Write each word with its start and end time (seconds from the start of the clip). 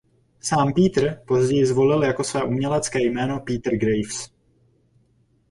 Sám 0.39 0.73
Peter 0.73 1.21
později 1.27 1.65
zvolil 1.65 2.03
jako 2.03 2.23
své 2.23 2.43
umělecké 2.43 3.01
jméno 3.03 3.39
Peter 3.39 3.77
Graves. 3.77 4.29